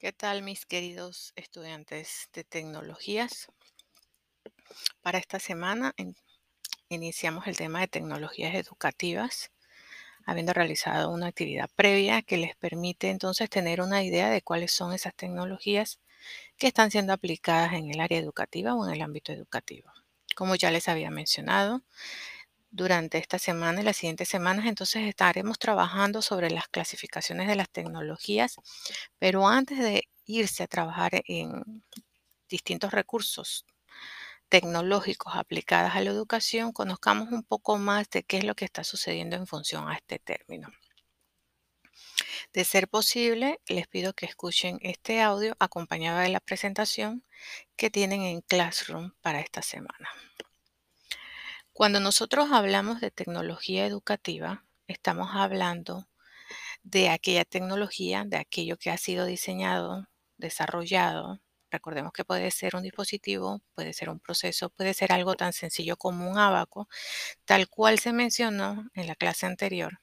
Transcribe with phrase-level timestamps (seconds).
[0.00, 3.46] ¿Qué tal, mis queridos estudiantes de tecnologías?
[5.02, 6.16] Para esta semana in-
[6.90, 9.52] iniciamos el tema de tecnologías educativas,
[10.26, 14.92] habiendo realizado una actividad previa que les permite entonces tener una idea de cuáles son
[14.94, 16.00] esas tecnologías
[16.58, 19.92] que están siendo aplicadas en el área educativa o en el ámbito educativo.
[20.36, 21.82] Como ya les había mencionado,
[22.70, 27.70] durante esta semana y las siguientes semanas entonces estaremos trabajando sobre las clasificaciones de las
[27.70, 28.56] tecnologías,
[29.18, 31.82] pero antes de irse a trabajar en
[32.48, 33.64] distintos recursos
[34.48, 38.84] tecnológicos aplicados a la educación, conozcamos un poco más de qué es lo que está
[38.84, 40.68] sucediendo en función a este término.
[42.52, 47.24] De ser posible, les pido que escuchen este audio acompañado de la presentación
[47.76, 50.08] que tienen en Classroom para esta semana.
[51.80, 56.10] Cuando nosotros hablamos de tecnología educativa, estamos hablando
[56.82, 61.40] de aquella tecnología, de aquello que ha sido diseñado, desarrollado.
[61.70, 65.96] Recordemos que puede ser un dispositivo, puede ser un proceso, puede ser algo tan sencillo
[65.96, 66.86] como un abaco,
[67.46, 70.02] tal cual se mencionó en la clase anterior,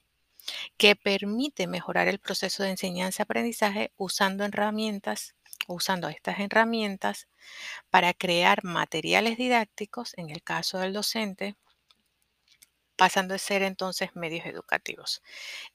[0.77, 5.35] que permite mejorar el proceso de enseñanza-aprendizaje usando herramientas,
[5.67, 7.27] usando estas herramientas
[7.91, 11.55] para crear materiales didácticos, en el caso del docente,
[12.97, 15.21] pasando a ser entonces medios educativos.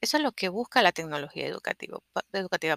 [0.01, 2.01] Eso es lo que busca la tecnología educativa,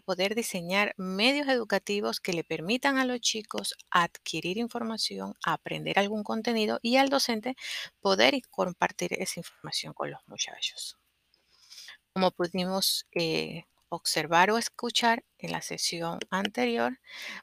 [0.01, 6.79] poder diseñar medios educativos que le permitan a los chicos adquirir información, aprender algún contenido
[6.81, 7.55] y al docente
[8.01, 10.97] poder compartir esa información con los muchachos.
[12.13, 16.99] Como pudimos eh, observar o escuchar en la sesión anterior,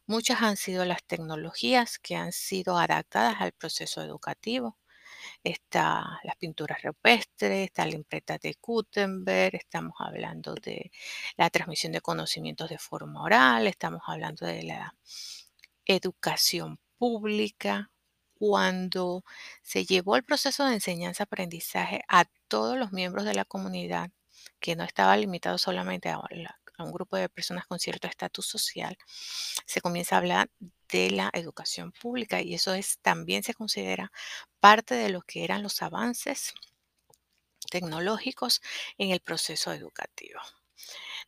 [0.07, 4.77] muchas han sido las tecnologías que han sido adaptadas al proceso educativo
[5.45, 10.91] está las pinturas rupestres, está la imprenta de Gutenberg, estamos hablando de
[11.37, 14.95] la transmisión de conocimientos de forma oral, estamos hablando de la
[15.87, 17.91] educación pública,
[18.35, 19.25] cuando
[19.63, 24.11] se llevó el proceso de enseñanza-aprendizaje a todos los miembros de la comunidad,
[24.61, 28.47] que no estaba limitado solamente a, la- a un grupo de personas con cierto estatus
[28.47, 28.97] social,
[29.67, 30.51] se comienza a hablar
[30.89, 34.13] de la educación pública y eso es también se considera
[34.61, 36.55] parte de lo que eran los avances
[37.71, 38.61] tecnológicos
[38.99, 40.41] en el proceso educativo.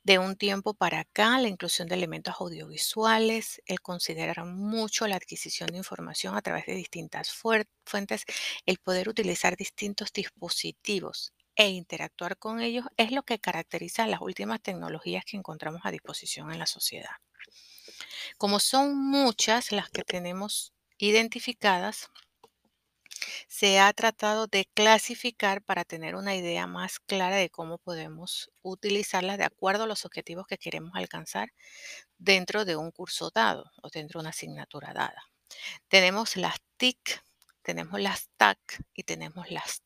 [0.03, 5.69] De un tiempo para acá, la inclusión de elementos audiovisuales, el considerar mucho la adquisición
[5.71, 8.25] de información a través de distintas fuentes,
[8.67, 14.61] el poder utilizar distintos dispositivos e interactuar con ellos es lo que caracteriza las últimas
[14.61, 17.17] tecnologías que encontramos a disposición en la sociedad.
[18.39, 22.11] Como son muchas las que tenemos identificadas,
[23.49, 29.39] se ha tratado de clasificar para tener una idea más clara de cómo podemos utilizarlas
[29.39, 31.53] de acuerdo a los objetivos que queremos alcanzar
[32.19, 35.23] dentro de un curso dado o dentro de una asignatura dada.
[35.89, 37.23] Tenemos las TIC,
[37.63, 38.59] tenemos las TAC
[38.95, 39.84] y tenemos las.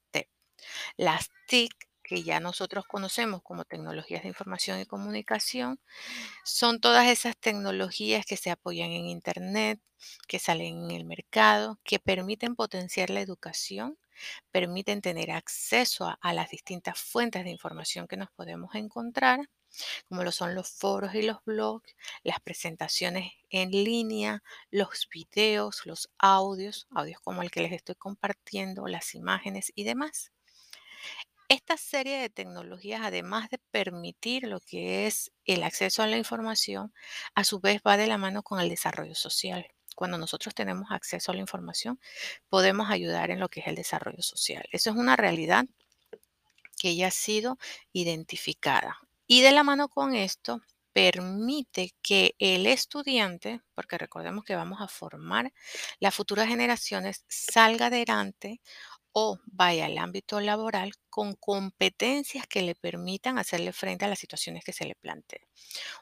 [0.97, 5.79] Las TIC, que ya nosotros conocemos como tecnologías de información y comunicación,
[6.45, 9.81] son todas esas tecnologías que se apoyan en Internet,
[10.27, 13.99] que salen en el mercado, que permiten potenciar la educación,
[14.51, 19.41] permiten tener acceso a, las distintas fuentes de información que nos podemos encontrar,
[20.09, 26.11] como lo son los foros y los blogs, las presentaciones en línea, los videos, los
[26.19, 30.33] audios, audios como el que les estoy compartiendo, las imágenes y demás.
[31.48, 36.92] Esta serie de tecnologías, además de permitir lo que es el acceso a la información,
[37.34, 39.66] a su vez va de la mano con el desarrollo social.
[39.97, 41.98] Cuando nosotros tenemos acceso a la información,
[42.50, 44.64] podemos ayudar en lo que es el desarrollo social.
[44.72, 45.64] Eso es una realidad
[46.78, 47.59] que ya ha sido
[47.92, 48.98] identificada.
[49.26, 54.88] Y de la mano con esto, permite que el estudiante, porque recordemos que vamos a
[54.88, 55.53] formar
[56.00, 58.60] las futuras generaciones, salga adelante
[59.13, 64.65] o vaya al ámbito laboral con competencias que le permitan hacerle frente a las situaciones
[64.65, 65.43] que se le planteen.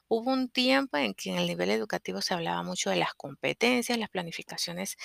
[0.08, 3.98] Hubo un tiempo en que en el nivel educativo se hablaba mucho de las competencias,
[3.98, 4.96] las planificaciones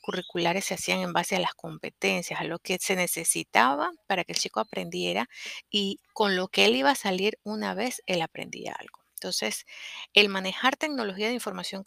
[0.00, 4.32] curriculares se hacían en base a las competencias, a lo que se necesitaba para que
[4.32, 5.28] el chico aprendiera
[5.70, 9.00] y con lo que él iba a salir una vez él aprendía algo.
[9.14, 9.66] Entonces,
[10.14, 11.84] el manejar tecnología de información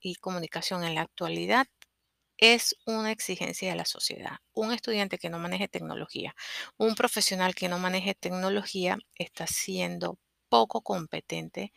[0.00, 1.68] y comunicación en la actualidad
[2.38, 4.38] es una exigencia de la sociedad.
[4.52, 6.34] Un estudiante que no maneje tecnología,
[6.76, 10.18] un profesional que no maneje tecnología está siendo
[10.48, 11.72] poco competente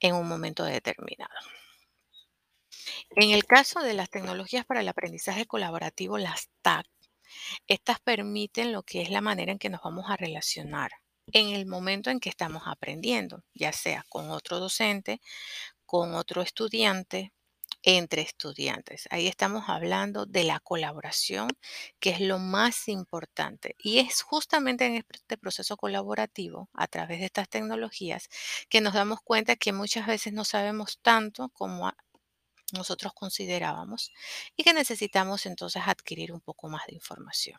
[0.00, 1.34] en un momento determinado.
[3.10, 6.86] En el caso de las tecnologías para el aprendizaje colaborativo, las TAC,
[7.66, 10.92] estas permiten lo que es la manera en que nos vamos a relacionar
[11.32, 15.20] en el momento en que estamos aprendiendo, ya sea con otro docente,
[15.86, 17.32] con otro estudiante,
[17.82, 19.08] entre estudiantes.
[19.10, 21.48] Ahí estamos hablando de la colaboración,
[22.00, 23.74] que es lo más importante.
[23.78, 28.28] Y es justamente en este proceso colaborativo, a través de estas tecnologías,
[28.68, 31.92] que nos damos cuenta que muchas veces no sabemos tanto como
[32.72, 34.12] nosotros considerábamos
[34.56, 37.58] y que necesitamos entonces adquirir un poco más de información.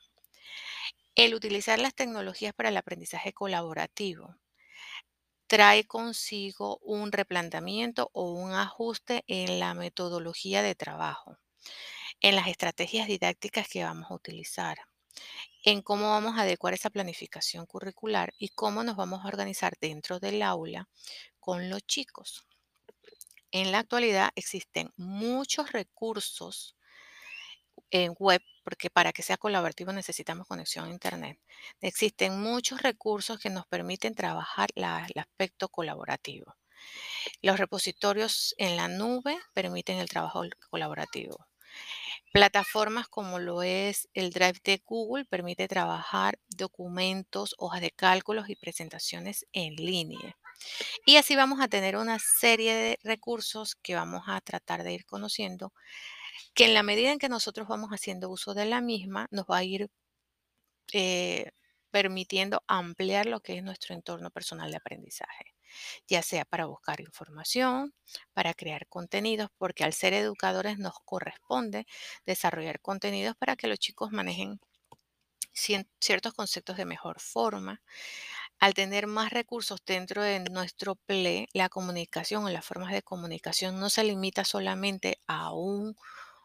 [1.16, 4.36] El utilizar las tecnologías para el aprendizaje colaborativo
[5.54, 11.38] trae consigo un replanteamiento o un ajuste en la metodología de trabajo,
[12.22, 14.80] en las estrategias didácticas que vamos a utilizar,
[15.64, 20.20] en cómo vamos a adecuar esa planificación curricular y cómo nos vamos a organizar dentro
[20.20, 20.90] del aula
[21.40, 22.48] con los chicos.
[23.52, 26.76] En la actualidad existen muchos recursos
[27.94, 31.40] en web, porque para que sea colaborativo necesitamos conexión a Internet.
[31.80, 34.84] Existen muchos recursos que nos permiten trabajar el
[35.20, 36.56] aspecto colaborativo.
[37.42, 41.48] Los repositorios en la nube permiten el trabajo colaborativo.
[42.32, 48.56] Plataformas como lo es el Drive de Google permite trabajar documentos, hojas de cálculos y
[48.56, 50.36] presentaciones en línea.
[51.06, 55.06] Y así vamos a tener una serie de recursos que vamos a tratar de ir
[55.06, 55.74] conociendo
[56.54, 59.58] que en la medida en que nosotros vamos haciendo uso de la misma, nos va
[59.58, 59.90] a ir
[60.94, 61.52] eh,
[61.92, 65.56] permitiendo ampliar lo que es nuestro entorno personal de aprendizaje,
[66.08, 67.94] ya sea para buscar información,
[68.34, 71.86] para crear contenidos, porque al ser educadores nos corresponde
[72.26, 74.60] desarrollar contenidos para que los chicos manejen
[75.54, 77.82] ciertos conceptos de mejor forma.
[78.60, 83.80] Al tener más recursos dentro de nuestro PLE, la comunicación o las formas de comunicación
[83.80, 85.96] no se limita solamente a un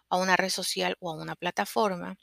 [0.08, 2.16] a una red social o a una plataforma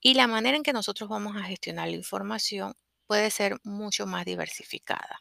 [0.00, 2.74] y la manera en que nosotros vamos a gestionar la información
[3.06, 5.20] puede ser mucho más diversificada.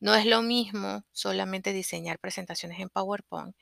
[0.00, 3.54] No es lo mismo solamente diseñar presentaciones en PowerPoint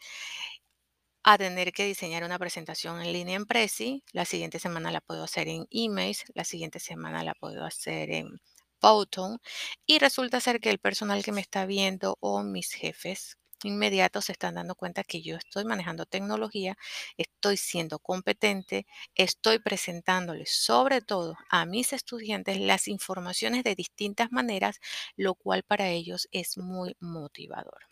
[1.23, 4.03] a tener que diseñar una presentación en línea en Prezi.
[4.13, 8.41] La siguiente semana la puedo hacer en emails, la siguiente semana la puedo hacer en
[8.81, 9.39] Photon
[9.85, 14.33] y resulta ser que el personal que me está viendo o mis jefes inmediato se
[14.33, 16.77] están dando cuenta que yo estoy manejando tecnología,
[17.17, 24.81] estoy siendo competente, estoy presentándoles sobre todo a mis estudiantes las informaciones de distintas maneras,
[25.17, 27.89] lo cual para ellos es muy motivador.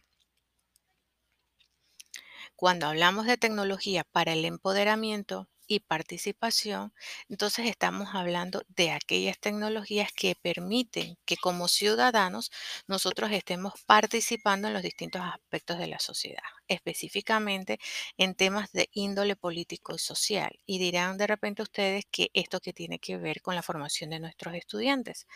[2.56, 6.92] Cuando hablamos de tecnología para el empoderamiento, y participación,
[7.28, 12.50] entonces estamos hablando de aquellas tecnologías que permiten que como ciudadanos
[12.86, 17.78] nosotros estemos participando en los distintos aspectos de la sociedad, específicamente
[18.16, 20.58] en temas de índole político y social.
[20.66, 24.20] Y dirán de repente ustedes que esto que tiene que ver con la formación de
[24.20, 25.26] nuestros estudiantes.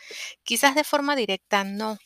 [0.43, 1.97] Quizás de forma directa no,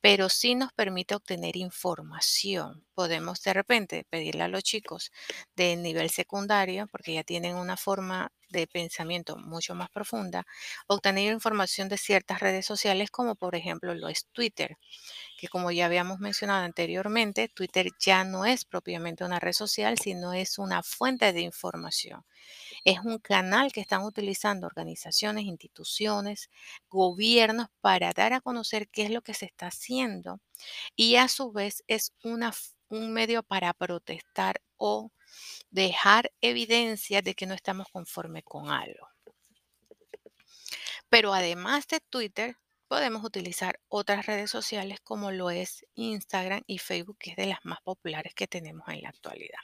[0.00, 2.84] pero sí nos permite obtener información.
[2.94, 5.10] Podemos de repente pedirle a los chicos
[5.56, 10.44] del nivel secundario, porque ya tienen una forma de pensamiento mucho más profunda,
[10.86, 14.76] obtener información de ciertas redes sociales como por ejemplo lo es Twitter,
[15.42, 20.32] que como ya habíamos mencionado anteriormente, Twitter ya no es propiamente una red social, sino
[20.32, 22.24] es una fuente de información.
[22.84, 26.48] Es un canal que están utilizando organizaciones, instituciones,
[26.88, 30.38] gobiernos para dar a conocer qué es lo que se está haciendo
[30.94, 32.54] y a su vez es una,
[32.88, 35.10] un medio para protestar o
[35.72, 39.08] dejar evidencia de que no estamos conforme con algo.
[41.08, 42.56] Pero además de Twitter,
[42.92, 47.60] podemos utilizar otras redes sociales como lo es Instagram y Facebook, que es de las
[47.64, 49.60] más populares que tenemos en la actualidad.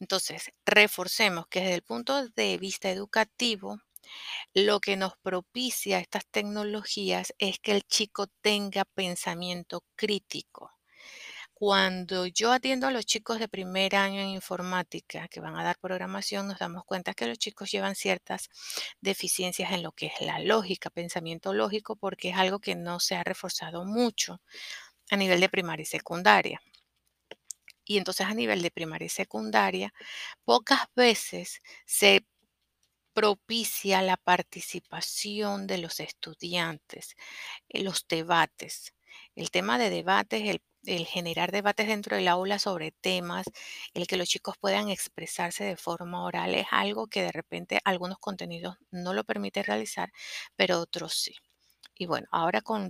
[0.00, 3.80] Entonces, reforcemos que desde el punto de vista educativo,
[4.52, 10.73] lo que nos propicia estas tecnologías es que el chico tenga pensamiento crítico.
[11.66, 15.78] Cuando yo atiendo a los chicos de primer año en informática que van a dar
[15.78, 18.50] programación, nos damos cuenta que los chicos llevan ciertas
[19.00, 23.14] deficiencias en lo que es la lógica, pensamiento lógico, porque es algo que no se
[23.14, 24.42] ha reforzado mucho
[25.10, 26.60] a nivel de primaria y secundaria.
[27.86, 29.94] Y entonces a nivel de primaria y secundaria,
[30.44, 32.26] pocas veces se
[33.14, 37.16] propicia la participación de los estudiantes,
[37.70, 38.92] en los debates.
[39.34, 43.46] El tema de debates, el el generar debates dentro del aula sobre temas,
[43.94, 48.18] el que los chicos puedan expresarse de forma oral es algo que de repente algunos
[48.18, 50.12] contenidos no lo permiten realizar,
[50.56, 51.34] pero otros sí.
[51.96, 52.88] Y bueno, ahora con,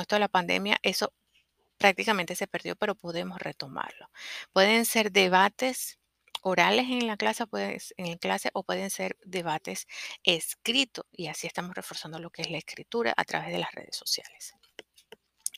[0.00, 1.12] esto de la pandemia, eso
[1.78, 4.10] prácticamente se perdió, pero podemos retomarlo.
[4.52, 5.98] Pueden ser debates
[6.42, 9.86] orales en la clase, pues, en clase o pueden ser debates
[10.24, 13.96] escritos y así estamos reforzando lo que es la escritura a través de las redes
[13.96, 14.54] sociales.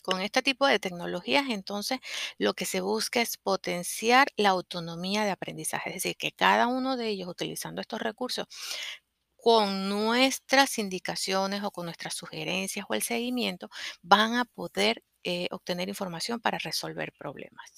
[0.06, 1.98] Con este tipo de tecnologías, entonces,
[2.38, 6.96] lo que se busca es potenciar la autonomía de aprendizaje, es decir, que cada uno
[6.96, 8.46] de ellos, utilizando estos recursos,
[9.36, 13.68] con nuestras indicaciones o con nuestras sugerencias o el seguimiento,
[14.02, 17.72] van a poder eh, obtener información para resolver problemas.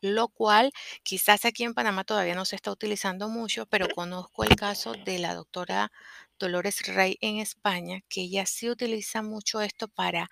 [0.00, 0.72] Lo cual
[1.02, 5.18] quizás aquí en Panamá todavía no se está utilizando mucho, pero conozco el caso de
[5.18, 5.90] la doctora
[6.38, 10.30] Dolores Rey en España, que ella sí utiliza mucho esto para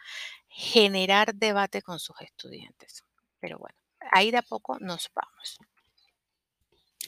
[0.48, 3.04] generar debate con sus estudiantes.
[3.40, 3.76] Pero bueno,
[4.12, 5.58] ahí de a poco nos vamos.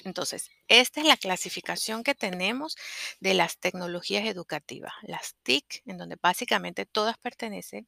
[0.04, 2.76] Entonces, esta es la clasificación que tenemos
[3.20, 4.92] de las tecnologías educativas.
[5.02, 7.86] Las TIC, en donde básicamente todas pertenecen,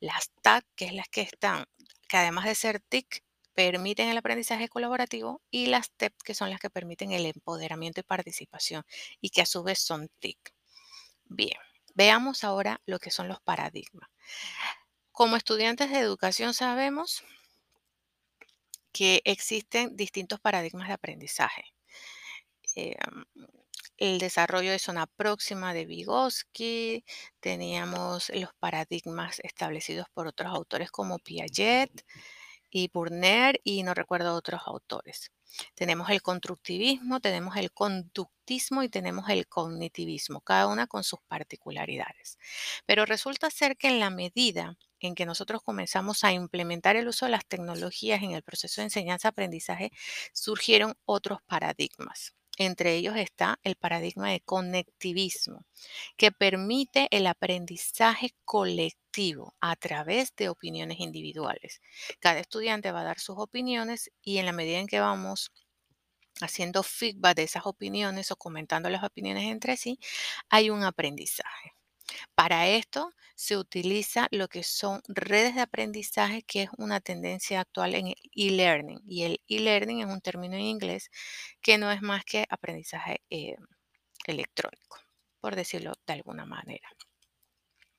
[0.00, 1.66] las TAC, que es las que están,
[2.08, 3.22] que además de ser TIC,
[3.54, 8.04] permiten el aprendizaje colaborativo, y las TEP, que son las que permiten el empoderamiento y
[8.04, 8.84] participación,
[9.20, 10.38] y que a su vez son TIC.
[11.24, 11.58] Bien,
[11.94, 14.08] veamos ahora lo que son los paradigmas.
[15.12, 17.22] Como estudiantes de educación sabemos
[18.92, 21.64] que existen distintos paradigmas de aprendizaje.
[22.76, 22.96] Eh,
[23.98, 27.04] el desarrollo de zona próxima de Vygotsky,
[27.40, 32.04] teníamos los paradigmas establecidos por otros autores como Piaget
[32.72, 35.30] y Burner y no recuerdo otros autores.
[35.74, 42.38] Tenemos el constructivismo, tenemos el conductismo y tenemos el cognitivismo, cada una con sus particularidades.
[42.86, 47.26] Pero resulta ser que en la medida en que nosotros comenzamos a implementar el uso
[47.26, 49.90] de las tecnologías en el proceso de enseñanza-aprendizaje,
[50.32, 52.34] surgieron otros paradigmas.
[52.56, 55.66] Entre ellos está el paradigma de conectivismo,
[56.16, 59.01] que permite el aprendizaje colectivo
[59.60, 61.80] a través de opiniones individuales.
[62.20, 65.52] Cada estudiante va a dar sus opiniones y en la medida en que vamos
[66.40, 69.98] haciendo feedback de esas opiniones o comentando las opiniones entre sí,
[70.48, 71.74] hay un aprendizaje.
[72.34, 77.94] Para esto se utiliza lo que son redes de aprendizaje, que es una tendencia actual
[77.94, 79.00] en el e-learning.
[79.06, 81.10] Y el e-learning es un término en inglés
[81.62, 83.56] que no es más que aprendizaje eh,
[84.26, 84.98] electrónico,
[85.40, 86.88] por decirlo de alguna manera.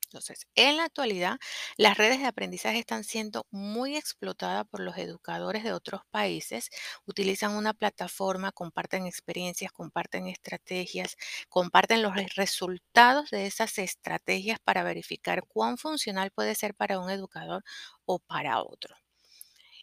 [0.06, 1.38] Entonces, en la actualidad,
[1.76, 6.70] las redes de aprendizaje están siendo muy explotadas por los educadores de otros países.
[7.06, 11.16] Utilizan una plataforma, comparten experiencias, comparten estrategias,
[11.48, 17.64] comparten los resultados de esas estrategias para verificar cuán funcional puede ser para un educador
[18.06, 18.96] o para otro.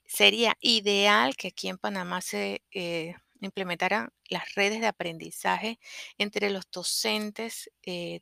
[0.05, 5.79] Sería ideal que aquí en Panamá se eh, implementaran las redes de aprendizaje
[6.17, 8.21] entre los docentes eh,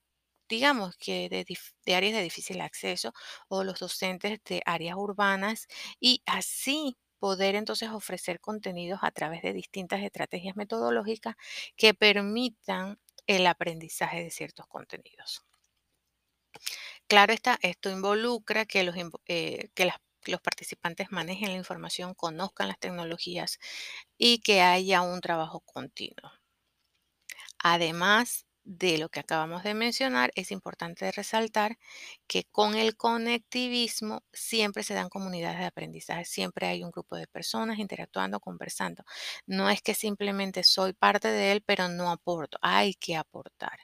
[0.49, 3.13] digamos que de, áreas de difícil acceso
[3.47, 5.67] o los docentes de áreas urbanas
[5.99, 11.35] y así poder entonces ofrecer contenidos a través de distintas estrategias metodológicas
[11.77, 15.45] que permitan el aprendizaje de ciertos contenidos.
[17.07, 19.91] Claro está, esto involucra que los, eh, que
[20.31, 23.59] los participantes manejen la información, conozcan las tecnologías
[24.17, 26.31] y que haya un trabajo continuo.
[27.63, 31.77] Además, de lo que acabamos de mencionar, es importante resaltar
[32.27, 37.25] que con el conectivismo siempre se dan comunidades de aprendizaje, siempre hay un grupo de
[37.27, 39.03] personas interactuando, conversando.
[39.47, 43.79] No es que simplemente soy parte de él, pero no aporto, hay que aportar,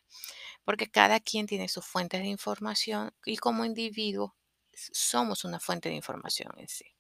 [0.66, 4.36] porque cada quien tiene sus fuentes de información y como individuo
[4.74, 6.95] somos una fuente de información en sí.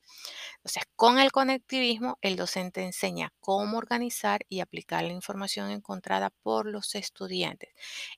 [0.57, 6.65] Entonces, con el conectivismo, el docente enseña cómo organizar y aplicar la información encontrada por
[6.65, 7.74] los estudiantes.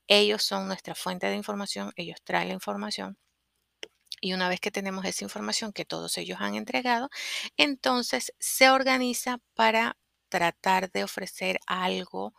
[0.08, 3.18] Ellos son nuestra fuente de información, ellos traen la información.
[4.22, 7.10] Y una vez que tenemos esa información que todos ellos han entregado,
[7.58, 9.98] entonces se organiza para
[10.30, 12.34] tratar de ofrecer algo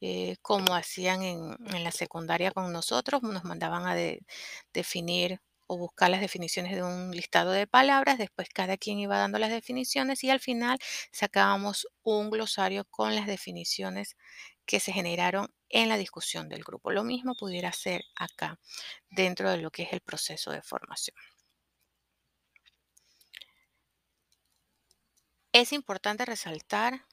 [0.00, 3.94] eh, como hacían en, la secundaria con nosotros, nos mandaban a
[4.72, 5.40] definir
[5.72, 9.50] o buscar las definiciones de un listado de palabras, después cada quien iba dando las
[9.50, 10.78] definiciones y al final
[11.12, 14.16] sacábamos un glosario con las definiciones
[14.66, 16.90] que se generaron en la discusión del grupo.
[16.90, 18.58] Lo mismo pudiera ser acá
[19.10, 21.16] dentro de lo que es el proceso de formación.
[25.52, 27.06] Es importante resaltar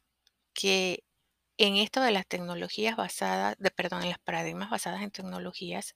[0.54, 1.04] que
[1.58, 5.96] en esto de las tecnologías basadas, de, perdón, en las paradigmas basadas en tecnologías,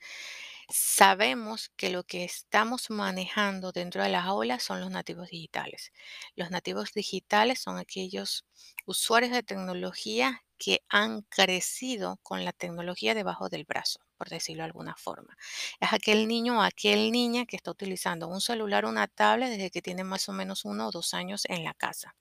[0.69, 5.91] Sabemos que lo que estamos manejando dentro de las aulas son los nativos digitales.
[6.35, 8.45] Los nativos digitales son aquellos
[8.85, 14.67] usuarios de tecnología que han crecido con la tecnología debajo del brazo, por decirlo de
[14.67, 15.35] alguna forma.
[15.79, 19.71] Es aquel niño o aquel niña que está utilizando un celular o una tablet desde
[19.71, 22.15] que tiene más o menos uno o dos años en la casa,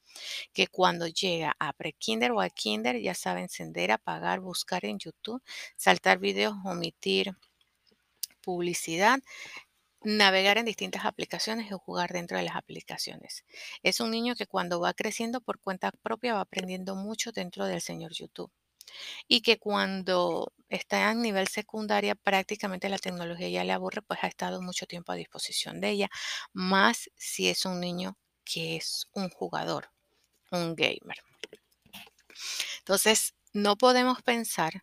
[0.54, 5.42] que cuando llega a pre-kinder o a kinder ya sabe encender, apagar, buscar en YouTube,
[5.76, 7.34] saltar videos, omitir
[8.42, 9.20] publicidad
[10.02, 13.44] navegar en distintas aplicaciones o jugar dentro de las aplicaciones.
[13.82, 17.80] Es un niño que cuando va creciendo por cuenta propia va aprendiendo mucho dentro del
[17.80, 18.50] señor YouTube.
[19.28, 24.26] Y que cuando está en nivel secundaria prácticamente la tecnología ya le aburre, pues ha
[24.26, 26.10] estado mucho tiempo a disposición de ella,
[26.52, 29.90] más si es un niño que es un jugador,
[30.50, 31.18] un gamer.
[32.78, 34.82] Entonces, no podemos pensar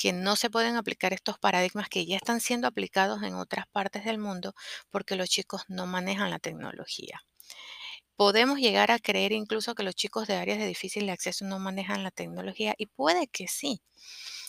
[0.00, 4.02] que no se pueden aplicar estos paradigmas que ya están siendo aplicados en otras partes
[4.06, 4.54] del mundo
[4.88, 7.20] porque los chicos no manejan la tecnología.
[8.16, 12.02] Podemos llegar a creer incluso que los chicos de áreas de difícil acceso no manejan
[12.02, 13.82] la tecnología y puede que sí,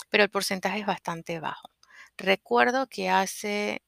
[0.10, 1.70] pero el porcentaje es bastante bajo.
[2.18, 3.84] Recuerdo que hace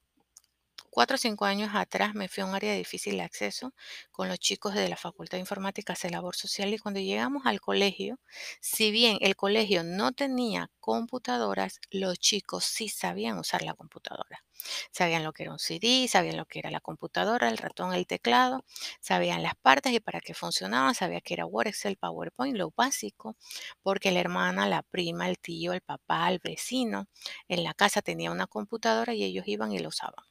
[0.93, 3.73] cuatro o cinco años atrás me fui a un área de difícil acceso
[4.11, 7.59] con los chicos de la Facultad de Informática de Labor Social y cuando llegamos al
[7.61, 8.19] colegio,
[8.61, 14.45] si bien el colegio no tenía computadoras, los chicos sí sabían usar la computadora.
[14.91, 18.05] Sabían lo que era un CD, sabían lo que era la computadora, el ratón, el
[18.05, 18.63] teclado,
[19.01, 23.35] sabían las partes y para qué funcionaban, sabían que era Word, Excel, PowerPoint, lo básico,
[23.81, 27.07] porque la hermana, la prima, el tío, el papá, el vecino
[27.47, 30.23] en la casa tenía una computadora y ellos iban y lo usaban.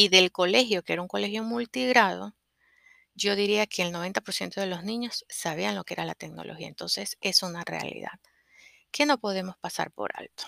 [0.00, 2.36] Y del colegio, que era un colegio multigrado,
[3.14, 6.68] yo diría que el 90% de los niños sabían lo que era la tecnología.
[6.68, 8.12] Entonces es una realidad
[8.92, 10.44] que no podemos pasar por alto.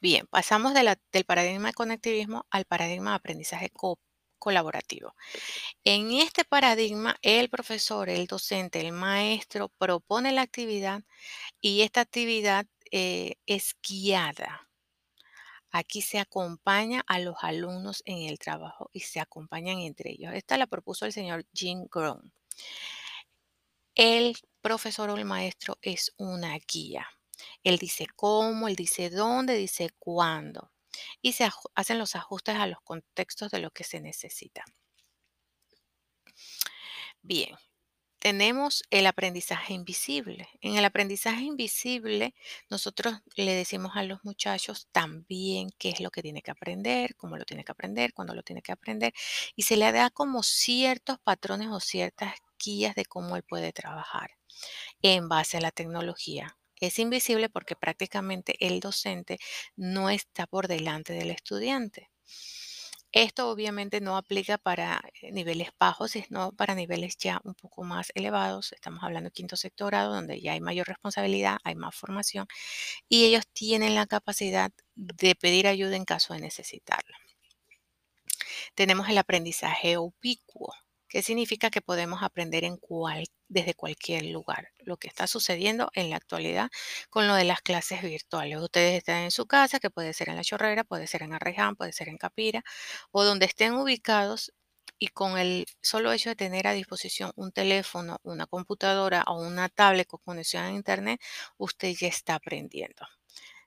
[0.00, 3.70] Bien, pasamos del paradigma de conectivismo al paradigma de aprendizaje
[4.40, 5.14] colaborativo.
[5.84, 11.04] En este paradigma, el profesor, el docente, el maestro propone la actividad
[11.60, 14.69] y esta actividad eh, es guiada
[15.70, 20.32] Aquí se acompaña a los alumnos en el trabajo y se acompañan entre ellos.
[20.34, 22.32] Esta la propuso el señor Jim Grown.
[23.94, 27.06] El profesor o el maestro es una guía.
[27.62, 30.70] Él dice cómo, él dice dónde, dice cuándo.
[31.22, 34.64] Y se hacen los ajustes a los contextos de lo que se necesita.
[37.22, 37.54] Bien,
[38.20, 40.48] tenemos el aprendizaje invisible.
[40.60, 42.34] En el aprendizaje invisible,
[42.68, 47.36] nosotros le decimos a los muchachos también qué es lo que tiene que aprender, cómo
[47.36, 49.14] lo tiene que aprender, cuándo lo tiene que aprender,
[49.56, 54.30] y se le da como ciertos patrones o ciertas guías de cómo él puede trabajar
[55.02, 56.58] en base a la tecnología.
[56.80, 59.38] Es invisible porque prácticamente el docente
[59.76, 62.10] no está por delante del estudiante.
[63.12, 68.12] Esto obviamente no aplica para eh, niveles bajos, sino para niveles ya un poco más
[68.14, 68.72] elevados.
[68.72, 72.46] Estamos hablando de quinto sectorado, donde ya hay mayor responsabilidad, hay más formación
[73.08, 77.18] y ellos tienen la capacidad de pedir ayuda en caso de necesitarla.
[78.74, 80.74] Tenemos el aprendizaje ubicuo.
[81.10, 82.78] ¿Qué significa que podemos aprender en
[83.48, 84.68] desde cualquier lugar?
[84.78, 86.70] Lo que está sucediendo en la actualidad
[87.10, 88.58] con lo de las clases virtuales.
[88.58, 91.74] Ustedes están en su casa, que puede ser en La Chorrera, puede ser en Arreján,
[91.74, 92.62] puede ser en Capira,
[93.10, 94.52] o donde estén ubicados
[95.00, 99.68] y con el solo hecho de tener a disposición un teléfono, una computadora o una
[99.68, 101.20] tablet con conexión a Internet,
[101.58, 103.04] usted ya está aprendiendo.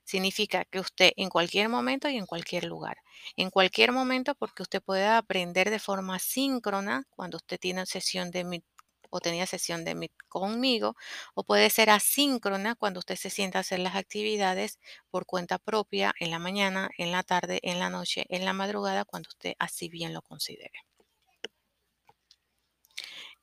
[0.04, 2.98] Significa que usted en cualquier momento y en cualquier lugar.
[3.36, 8.44] En cualquier momento porque usted puede aprender de forma síncrona cuando usted tiene sesión de
[8.44, 8.64] Meet
[9.10, 10.96] o tenía sesión de Meet conmigo,
[11.34, 14.78] o puede ser asíncrona cuando usted se sienta a hacer las actividades
[15.10, 19.04] por cuenta propia en la mañana, en la tarde, en la noche, en la madrugada,
[19.04, 20.72] cuando usted así bien lo considere.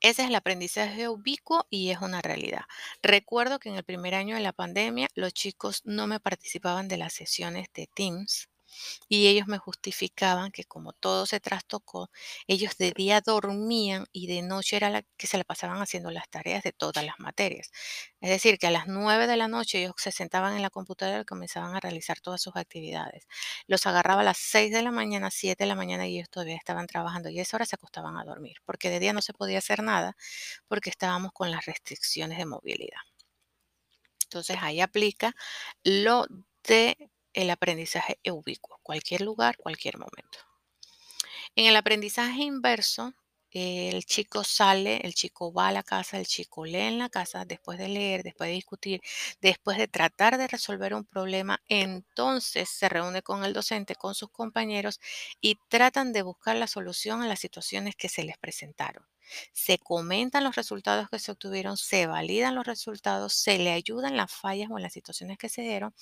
[0.02, 2.66] Ese es el aprendizaje ubicuo y es una realidad.
[3.02, 6.98] Recuerdo que en el primer año de la pandemia los chicos no me participaban de
[6.98, 8.51] las sesiones de Teams
[9.08, 12.10] y ellos me justificaban que como todo se trastocó,
[12.48, 16.30] ellos de día dormían y de noche era la que se le pasaban haciendo las
[16.30, 17.72] tareas de todas las materias.
[18.22, 21.22] Es decir, que a las 9 de la noche ellos se sentaban en la computadora
[21.22, 23.28] y comenzaban a realizar todas sus actividades.
[23.68, 26.56] Los agarraba a las 6 de la mañana, 7 de la mañana y ellos todavía
[26.56, 29.34] estaban trabajando y a esa hora se acostaban a dormir, porque de día no se
[29.34, 30.16] podía hacer nada
[30.68, 33.00] porque estábamos con las restricciones de movilidad.
[34.26, 35.34] Entonces ahí aplica
[35.84, 36.26] lo
[36.64, 40.40] de el aprendizaje ubicuo, cualquier lugar, cualquier momento.
[41.56, 43.14] En el aprendizaje inverso,
[43.52, 47.44] el chico sale, el chico va a la casa, el chico lee en la casa,
[47.46, 49.02] después de leer, después de discutir,
[49.42, 54.30] después de tratar de resolver un problema, entonces se reúne con el docente, con sus
[54.30, 55.00] compañeros
[55.42, 59.06] y tratan de buscar la solución a las situaciones que se les presentaron
[59.54, 64.32] se comentan los resultados que se obtuvieron, se validan los resultados, se le ayudan las
[64.32, 65.94] fallas o las situaciones que se dieron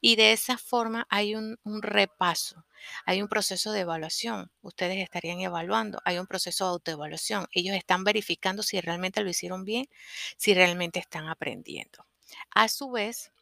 [0.00, 2.64] y de esa forma hay un, repaso,
[3.04, 4.50] hay un proceso de evaluación.
[4.62, 7.46] Ustedes estarían evaluando, hay un proceso de autoevaluación.
[7.52, 9.88] Ellos están verificando si realmente lo hicieron bien,
[10.36, 12.06] si realmente están aprendiendo.
[12.54, 13.32] A su vez,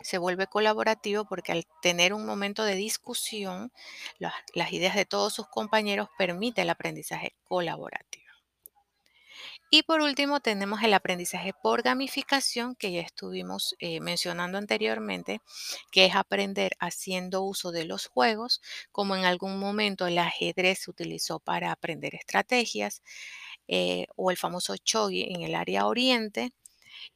[0.00, 3.72] se vuelve colaborativo porque al tener un momento de discusión,
[4.18, 8.29] las, ideas de todos sus compañeros permite el aprendizaje colaborativo.
[9.72, 15.40] Y por último, tenemos el aprendizaje por gamificación, que ya estuvimos eh, mencionando anteriormente,
[15.92, 18.60] que es aprender haciendo uso de los juegos,
[18.92, 23.02] como en algún momento el ajedrez se utilizó para aprender estrategias,
[23.68, 26.52] eh, o el famoso chogi en el área oriente,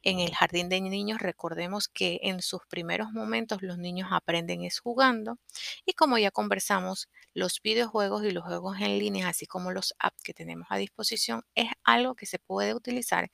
[0.03, 4.79] en el jardín de niños, recordemos que en sus primeros momentos los niños aprenden es
[4.79, 5.37] jugando
[5.85, 10.23] y como ya conversamos, los videojuegos y los juegos en línea, así como los apps
[10.23, 13.29] que tenemos a disposición, es algo que se puede utilizar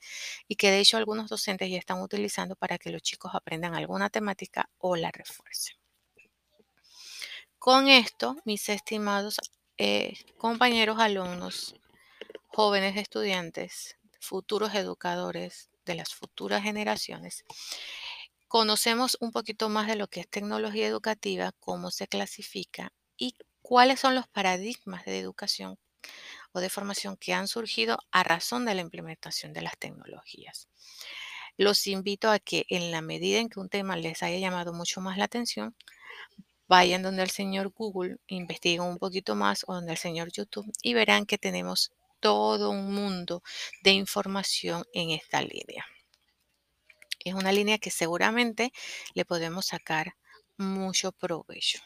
[0.48, 4.10] y que de hecho algunos docentes ya están utilizando para que los chicos aprendan alguna
[4.10, 5.76] temática o la refuercen.
[7.58, 9.36] Con esto, mis estimados
[9.78, 11.76] eh, compañeros alumnos,
[12.48, 17.44] jóvenes estudiantes, futuros educadores de las futuras generaciones,
[18.48, 24.00] conocemos un poquito más de lo que es tecnología educativa, cómo se clasifica y cuáles
[24.00, 25.78] son los paradigmas de educación
[26.52, 30.68] o de formación que han surgido a razón de la implementación de las tecnologías.
[31.56, 35.00] Los invito a que en la medida en que un tema les haya llamado mucho
[35.00, 35.74] más la atención,
[36.68, 40.94] vayan donde el señor Google, investiguen un poquito más o donde el señor YouTube y
[40.94, 41.92] verán que tenemos
[42.22, 43.42] todo un mundo
[43.82, 45.84] de información en esta línea.
[47.24, 48.72] Es una línea que seguramente
[49.14, 50.14] le podemos sacar
[50.56, 51.80] mucho provecho.